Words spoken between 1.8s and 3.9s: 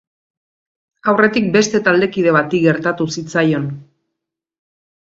taldekide bati gertatu zitzaion.